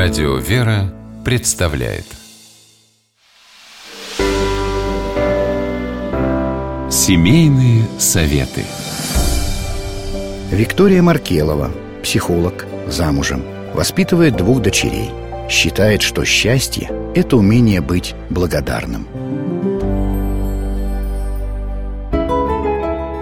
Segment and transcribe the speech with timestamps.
[0.00, 2.04] Радио «Вера» представляет
[6.88, 8.62] Семейные советы
[10.52, 11.72] Виктория Маркелова,
[12.04, 13.42] психолог, замужем,
[13.74, 15.10] воспитывает двух дочерей.
[15.50, 19.08] Считает, что счастье– это умение быть благодарным.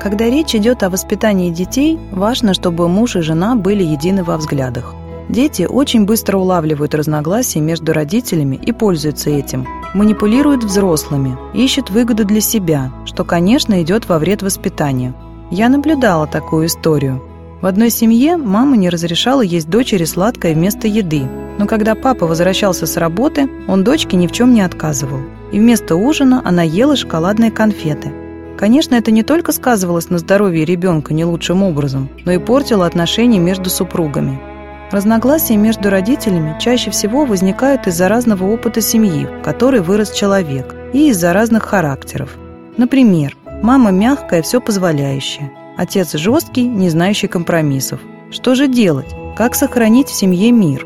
[0.00, 4.94] Когда речь идет о воспитании детей, важно, чтобы муж и жена были едины во взглядах.
[5.30, 9.64] Дети очень быстро улавливают разногласия между родителями и пользуются этим.
[9.94, 15.14] Манипулируют взрослыми, ищут выгоду для себя, что, конечно, идет во вред воспитанию.
[15.52, 17.22] Я наблюдала такую историю.
[17.62, 21.22] В одной семье мама не разрешала есть дочери сладкое вместо еды,
[21.58, 25.20] но когда папа возвращался с работы, он дочке ни в чем не отказывал.
[25.52, 28.12] И вместо ужина она ела шоколадные конфеты.
[28.58, 33.38] Конечно, это не только сказывалось на здоровье ребенка не лучшим образом, но и портило отношения
[33.38, 34.40] между супругами.
[34.90, 41.10] Разногласия между родителями чаще всего возникают из-за разного опыта семьи, в которой вырос человек, и
[41.10, 42.36] из-за разных характеров.
[42.76, 48.00] Например, мама мягкая, все позволяющая, отец жесткий, не знающий компромиссов.
[48.32, 49.14] Что же делать?
[49.36, 50.84] Как сохранить в семье мир?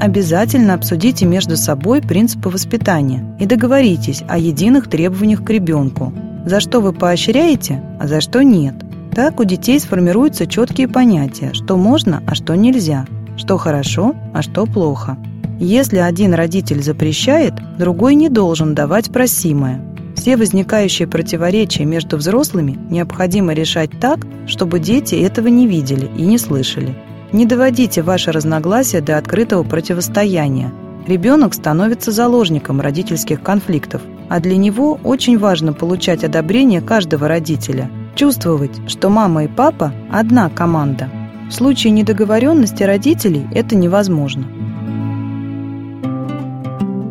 [0.00, 6.12] Обязательно обсудите между собой принципы воспитания и договоритесь о единых требованиях к ребенку.
[6.44, 8.74] За что вы поощряете, а за что нет–
[9.14, 14.66] так у детей сформируются четкие понятия, что можно, а что нельзя, что хорошо, а что
[14.66, 15.16] плохо.
[15.60, 19.80] Если один родитель запрещает, другой не должен давать просимое.
[20.16, 26.38] Все возникающие противоречия между взрослыми необходимо решать так, чтобы дети этого не видели и не
[26.38, 26.94] слышали.
[27.32, 30.72] Не доводите ваши разногласия до открытого противостояния.
[31.06, 38.80] Ребенок становится заложником родительских конфликтов, а для него очень важно получать одобрение каждого родителя– Чувствовать,
[38.86, 41.08] что мама и папа– одна команда.
[41.48, 44.44] В случае недоговоренности родителей это невозможно.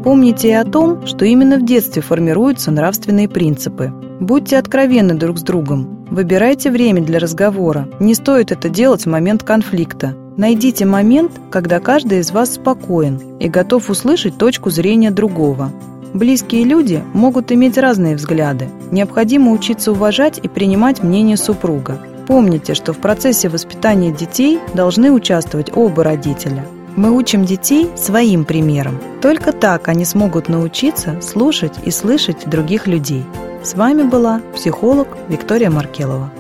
[0.04, 3.92] Помните и о том, что именно в детстве формируются нравственные принципы.
[4.22, 6.06] Будьте откровенны друг с другом.
[6.10, 7.90] Выбирайте время для разговора.
[8.00, 10.16] Не стоит это делать в момент конфликта.
[10.38, 15.72] Найдите момент, когда каждый из вас спокоен и готов услышать точку зрения другого.
[16.14, 18.70] Близкие люди могут иметь разные взгляды.
[18.92, 21.98] Необходимо учиться уважать и принимать мнение супруга.
[22.28, 26.66] Помните, что в процессе воспитания детей должны участвовать оба родителя.
[26.96, 29.00] Мы учим детей своим примером.
[29.24, 33.24] Только так они смогут научиться слушать и слышать других людей.
[33.64, 36.32] С вами была психолог Виктория Маркелова.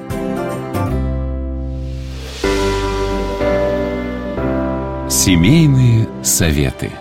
[5.10, 6.92] Семейные советы.